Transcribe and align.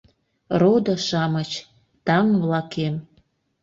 Родо-шамыч, 0.59 1.51
таҥ-влакем 2.05 2.95